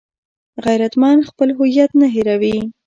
[0.65, 2.57] غیرتمند خپل هویت نه هېروي